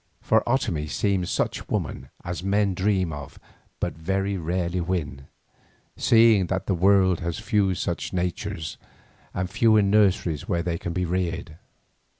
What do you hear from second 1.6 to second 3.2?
woman as men dream